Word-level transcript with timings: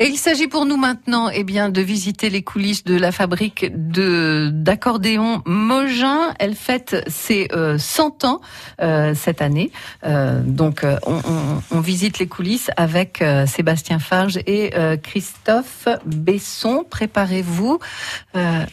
Et 0.00 0.06
il 0.06 0.16
s'agit 0.16 0.46
pour 0.46 0.64
nous 0.64 0.76
maintenant 0.76 1.28
eh 1.28 1.42
bien, 1.42 1.70
de 1.70 1.80
visiter 1.80 2.30
les 2.30 2.42
coulisses 2.42 2.84
de 2.84 2.96
la 2.96 3.10
fabrique 3.10 3.66
de 3.74 4.48
d'accordéon 4.52 5.42
Mogin. 5.44 6.34
Elle 6.38 6.54
fête 6.54 7.04
ses 7.08 7.48
100 7.78 8.24
euh, 8.24 8.28
ans 8.28 8.40
euh, 8.80 9.14
cette 9.16 9.42
année. 9.42 9.72
Euh, 10.04 10.40
donc 10.44 10.86
on, 11.04 11.14
on, 11.14 11.62
on, 11.72 11.80
visite 11.80 12.20
les 12.20 12.28
coulisses 12.28 12.70
avec 12.76 13.22
euh, 13.22 13.46
Sébastien 13.46 13.98
Farge 13.98 14.38
et 14.46 14.70
euh, 14.76 14.96
Christophe 14.96 15.88
Besson. 16.06 16.84
Préparez-vous, 16.88 17.80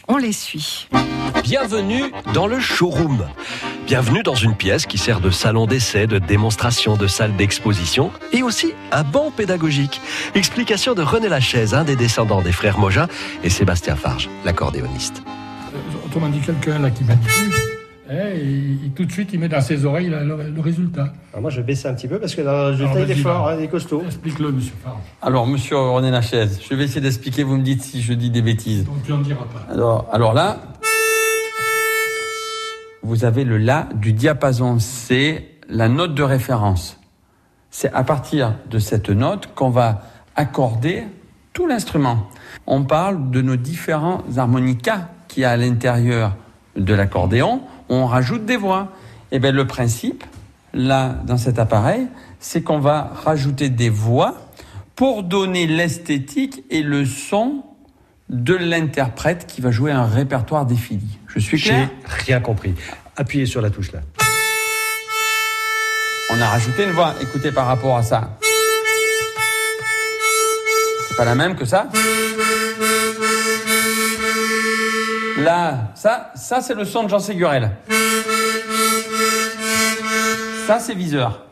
on 0.07 0.17
les 0.17 0.31
suit. 0.31 0.87
Bienvenue 1.43 2.03
dans 2.35 2.45
le 2.45 2.59
showroom. 2.59 3.25
Bienvenue 3.88 4.23
dans 4.23 4.33
une 4.33 4.55
pièce 4.55 4.88
qui 4.88 4.97
sert 4.97 5.20
de 5.20 5.29
salon 5.29 5.67
d'essai, 5.67 6.07
de 6.07 6.17
démonstration, 6.17 6.97
de 6.97 7.05
salle 7.05 7.35
d'exposition 7.35 8.09
et 8.31 8.41
aussi 8.41 8.73
un 8.91 9.04
banc 9.04 9.29
pédagogique. 9.29 10.02
Explication 10.34 10.95
de 10.95 11.03
René 11.03 11.30
Lachaise, 11.30 11.75
un 11.75 11.84
des 11.84 11.95
descendants 11.95 12.41
des 12.41 12.52
frères 12.52 12.80
Mogin, 12.80 13.08
et 13.44 13.52
Sébastien 13.52 13.95
Farge, 13.95 14.27
l'accordéoniste. 14.44 15.21
Euh, 15.75 15.77
autrement 16.03 16.30
dit, 16.30 16.39
quelqu'un 16.39 16.80
là 16.80 16.89
qui 16.89 17.03
manipule, 17.03 17.53
hein, 18.09 18.30
et, 18.34 18.89
tout 18.95 19.05
de 19.05 19.11
suite 19.11 19.30
il 19.34 19.39
met 19.39 19.49
dans 19.49 19.61
ses 19.61 19.86
oreilles 19.86 20.09
le, 20.09 20.61
résultat. 20.61 21.13
Alors 21.31 21.41
moi 21.41 21.52
je 21.52 21.58
vais 21.58 21.67
baisser 21.67 21.88
un 21.88 21.94
petit 21.94 22.08
peu 22.08 22.17
parce 22.17 22.33
que 22.33 22.41
dans 22.41 22.53
le 22.53 22.70
résultat 22.72 23.02
il 23.02 23.11
est 23.11 23.16
fort, 23.16 23.49
hein, 23.49 23.55
il 23.59 23.66
est 23.66 23.67
costaud. 23.67 24.02
Explique-le, 24.03 24.52
monsieur 24.52 24.73
Farge. 24.83 24.97
Alors, 25.22 25.45
monsieur 25.45 25.77
René 25.77 26.09
Lachaise, 26.09 26.59
je 26.67 26.73
vais 26.73 26.86
essayer 26.86 27.02
d'expliquer, 27.02 27.44
vous 27.44 27.58
me 27.58 27.63
dites 27.63 27.83
si 27.83 28.02
je 28.02 28.13
dis 28.13 28.31
des 28.31 28.41
bêtises. 28.41 28.83
Donc 28.86 29.03
tu 29.03 29.11
n'en 29.11 29.20
diras 29.20 29.45
pas. 29.45 29.72
Alors, 29.72 30.09
alors 30.11 30.33
là, 30.33 30.58
vous 33.05 33.23
avez 33.23 33.44
le 33.44 33.59
La 33.59 33.88
du 33.94 34.14
diapason, 34.14 34.80
c'est 34.80 35.45
la 35.70 35.88
note 35.88 36.16
de 36.16 36.23
référence. 36.23 37.00
C'est 37.70 37.94
à 37.94 38.04
partir 38.04 38.55
de 38.72 38.80
cette 38.80 39.12
note 39.12 39.54
qu'on 39.54 39.70
va 39.70 40.02
accorder 40.36 41.04
tout 41.54 41.68
l'instrument. 41.68 42.28
On 42.66 42.84
parle 42.84 43.30
de 43.30 43.42
nos 43.42 43.58
différents 43.58 44.23
harmonicas 44.36 45.09
qui 45.28 45.44
a 45.44 45.52
à 45.52 45.58
l'intérieur 45.58 46.36
de 46.75 46.94
l'accordéon. 46.95 47.62
On 47.89 48.08
rajoute 48.08 48.45
des 48.45 48.58
voix. 48.58 48.89
Et 49.31 49.36
eh 49.36 49.40
bien 49.40 49.52
le 49.52 49.67
principe, 49.67 50.23
là, 50.73 51.09
dans 51.25 51.38
cet 51.38 51.59
appareil, 51.59 52.08
c'est 52.40 52.64
qu'on 52.64 52.80
va 52.80 53.12
rajouter 53.23 53.69
des 53.69 53.90
voix 53.90 54.36
pour 54.95 55.22
donner 55.22 55.67
l'esthétique 55.67 56.64
et 56.72 56.81
le 56.81 57.06
son 57.06 57.64
de 58.30 58.56
l'interprète 58.56 59.48
qui 59.48 59.62
va 59.62 59.72
jouer 59.72 59.92
un 59.92 60.06
répertoire 60.06 60.66
défini. 60.66 61.20
Je 61.28 61.40
suis 61.40 61.62
clair? 61.62 61.90
J'ai 62.26 62.34
rien 62.34 62.42
compris. 62.42 62.73
Appuyez 63.16 63.45
sur 63.45 63.62
la 63.62 63.70
touche 63.70 63.92
là. 63.92 64.02
On 66.31 66.42
a 66.42 66.48
rajouté 66.48 66.86
une 66.86 66.92
voix. 66.92 67.14
Écoutez 67.22 67.52
par 67.52 67.68
rapport 67.68 67.96
à 67.96 68.03
ça 68.03 68.38
pas 71.16 71.23
la 71.23 71.36
même 71.36 71.56
que 71.56 71.64
ça. 71.64 71.88
Là, 75.38 75.92
ça, 75.96 76.31
ça 76.36 76.62
c'est 76.62 76.73
le 76.73 76.84
son 76.84 77.03
de 77.03 77.09
Jean 77.09 77.20
Ségurel. 77.20 77.72
Ça 80.68 80.80
c'est 80.80 80.96
Viseur. 80.96 81.46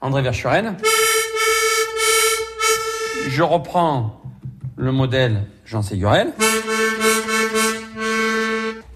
André 0.00 0.20
Verschuren. 0.22 0.76
Je 3.28 3.42
reprends 3.42 4.20
le 4.76 4.92
modèle 4.92 5.44
Jean 5.64 5.82
Ségurel. 5.82 6.32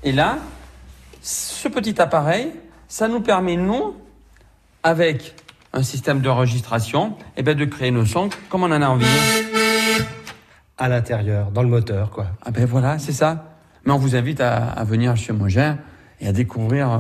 Et 0.03 0.13
là, 0.13 0.39
ce 1.23 1.69
petit 1.69 2.01
appareil, 2.01 2.53
ça 2.89 3.09
nous 3.09 3.21
permet, 3.21 3.57
nous, 3.57 3.95
avec 4.83 5.35
un 5.73 5.83
système 5.83 6.21
d'enregistration, 6.21 7.09
et 7.09 7.39
eh 7.39 7.43
bien 7.43 7.55
de 7.55 7.65
créer 7.65 7.91
nos 7.91 8.07
sons 8.07 8.31
comme 8.49 8.63
on 8.63 8.73
en 8.73 8.83
a 8.83 8.89
envie. 8.89 9.07
À 10.79 10.89
l'intérieur, 10.89 11.51
dans 11.51 11.63
le 11.63 11.69
moteur, 11.69 12.11
quoi. 12.11 12.27
Ah 12.45 12.51
ben 12.51 12.67
voilà, 12.67 12.99
c'est 12.99 13.13
ça. 13.13 13.57
Mais 13.85 13.93
on 13.93 13.99
vous 13.99 14.15
invite 14.15 14.41
à, 14.41 14.85
venir 14.85 15.17
chez 15.17 15.33
Mogin 15.33 15.79
et 16.21 16.29
à 16.29 16.33
découvrir 16.33 16.93
euh, 16.93 16.99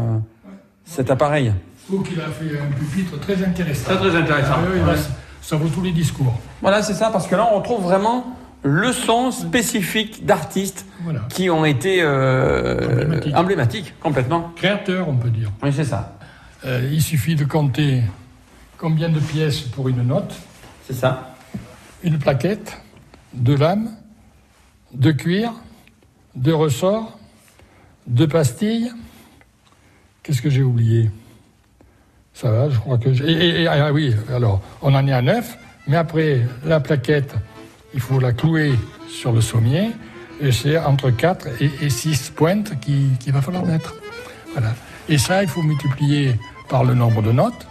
cet 0.84 1.10
appareil. 1.10 1.52
Vous 1.88 2.02
qu'il 2.02 2.20
a 2.20 2.28
fait 2.28 2.58
un 2.58 2.72
pupitre 2.72 3.20
très 3.20 3.42
intéressant. 3.44 3.94
Très 3.94 4.08
très 4.08 4.16
intéressant. 4.16 4.54
Ah 4.56 4.94
ça 5.46 5.56
vaut 5.56 5.68
tous 5.68 5.82
les 5.82 5.92
discours. 5.92 6.34
Voilà, 6.60 6.82
c'est 6.82 6.94
ça, 6.94 7.10
parce 7.10 7.28
que 7.28 7.36
là 7.36 7.48
on 7.52 7.56
retrouve 7.56 7.82
vraiment 7.82 8.36
le 8.64 8.92
son 8.92 9.30
spécifique 9.30 10.26
d'artistes 10.26 10.86
qui 11.28 11.48
ont 11.50 11.64
été 11.64 11.98
euh, 12.02 13.20
emblématiques. 13.34 13.94
complètement. 14.00 14.50
Créateurs, 14.56 15.08
on 15.08 15.14
peut 15.14 15.30
dire. 15.30 15.52
Oui, 15.62 15.72
c'est 15.72 15.84
ça. 15.84 16.18
Euh, 16.64 16.90
il 16.92 17.00
suffit 17.00 17.36
de 17.36 17.44
compter 17.44 18.02
Combien 18.76 19.08
de 19.08 19.20
pièces 19.20 19.60
pour 19.60 19.88
une 19.88 20.02
note 20.02 20.34
C'est 20.86 20.94
ça. 20.94 21.34
Une 22.02 22.18
plaquette, 22.18 22.82
deux 23.32 23.56
lames, 23.56 23.90
deux 24.92 25.12
cuirs, 25.12 25.54
deux 26.34 26.54
ressorts, 26.54 27.18
deux 28.08 28.28
pastilles. 28.28 28.90
Qu'est-ce 30.22 30.42
que 30.42 30.50
j'ai 30.50 30.62
oublié? 30.62 31.10
Ça 32.36 32.50
va, 32.50 32.68
je 32.68 32.78
crois 32.78 32.98
que 32.98 33.14
j'ai. 33.14 33.66
ah 33.66 33.90
oui, 33.90 34.14
alors, 34.34 34.60
on 34.82 34.94
en 34.94 35.08
est 35.08 35.12
à 35.12 35.22
neuf, 35.22 35.56
mais 35.88 35.96
après, 35.96 36.42
la 36.66 36.80
plaquette, 36.80 37.34
il 37.94 38.00
faut 38.00 38.20
la 38.20 38.32
clouer 38.32 38.74
sur 39.08 39.32
le 39.32 39.40
sommier, 39.40 39.92
et 40.38 40.52
c'est 40.52 40.76
entre 40.76 41.08
4 41.08 41.48
et, 41.62 41.88
6 41.88 42.32
pointes 42.36 42.78
qu'il 42.80 43.16
qui 43.18 43.30
va 43.30 43.40
falloir 43.40 43.64
mettre. 43.64 43.94
Voilà. 44.52 44.74
Et 45.08 45.16
ça, 45.16 45.42
il 45.42 45.48
faut 45.48 45.62
multiplier 45.62 46.38
par 46.68 46.84
le 46.84 46.92
nombre 46.92 47.22
de 47.22 47.32
notes. 47.32 47.66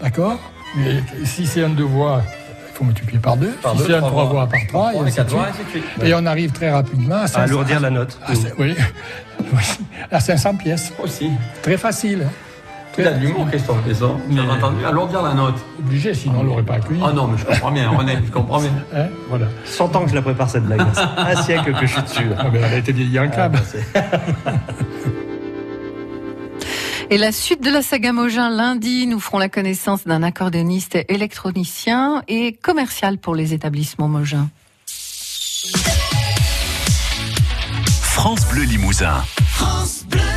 D'accord? 0.00 0.38
Mais 0.76 1.02
si 1.24 1.48
c'est 1.48 1.64
un 1.64 1.70
deux 1.70 1.82
voix, 1.82 2.22
il 2.70 2.76
faut 2.76 2.84
multiplier 2.84 3.18
par 3.18 3.36
deux. 3.36 3.52
si 3.76 3.82
c'est 3.86 3.94
un 3.94 4.02
trois 4.02 4.26
voix, 4.26 4.46
par 4.46 4.60
trois, 4.68 4.92
et, 4.94 6.08
et 6.08 6.14
on 6.14 6.26
arrive 6.26 6.52
très 6.52 6.70
rapidement 6.70 7.16
à, 7.16 7.26
500, 7.26 7.40
alourdir 7.40 7.80
la 7.80 7.90
note. 7.90 8.16
oui, 8.56 8.76
à 10.12 10.20
500 10.20 10.54
pièces. 10.58 10.92
Aussi. 11.02 11.28
Très 11.60 11.76
facile. 11.76 12.28
Il 12.98 13.06
a 13.06 13.12
de 13.12 13.20
l'humour, 13.20 13.46
Christophe 13.48 13.82
Besson. 13.84 14.16
Mais... 14.28 14.40
entendu 14.40 14.84
alourdir 14.84 15.22
la 15.22 15.34
note. 15.34 15.54
Obligé, 15.78 16.12
sinon 16.12 16.40
on 16.40 16.42
l'aurait 16.42 16.62
pas 16.62 16.74
accueilli. 16.74 17.00
Ah 17.04 17.12
non, 17.12 17.26
mais 17.26 17.38
je 17.38 17.44
comprends 17.44 17.70
bien, 17.70 17.90
René, 17.90 18.18
je 18.24 18.30
comprends 18.30 18.60
bien. 18.60 18.70
Hein 18.94 19.06
voilà. 19.28 19.46
100 19.64 19.96
ans 19.96 20.04
que 20.04 20.10
je 20.10 20.14
la 20.14 20.22
prépare 20.22 20.50
cette 20.50 20.64
blague. 20.64 20.80
un 21.16 21.42
siècle 21.42 21.72
que 21.72 21.86
je 21.86 21.92
suis 21.92 22.02
dessus. 22.02 22.26
Ah, 22.38 22.48
ben, 22.50 22.62
elle 22.64 22.74
a 22.74 22.76
été 22.78 22.92
vieillie 22.92 23.18
en 23.20 23.28
câble. 23.28 23.58
Ah, 23.94 24.00
Et 27.12 27.18
la 27.18 27.32
suite 27.32 27.60
de 27.60 27.70
la 27.70 27.82
saga 27.82 28.12
Mogin 28.12 28.50
lundi, 28.50 29.08
nous 29.08 29.18
ferons 29.18 29.38
la 29.38 29.48
connaissance 29.48 30.04
d'un 30.04 30.22
accordéoniste 30.22 30.96
électronicien 31.08 32.22
et 32.28 32.52
commercial 32.52 33.18
pour 33.18 33.34
les 33.34 33.52
établissements 33.52 34.06
Mogin. 34.06 34.48
France 38.02 38.46
Bleu 38.48 38.62
Limousin. 38.62 39.24
France 39.46 40.04
Bleu. 40.08 40.29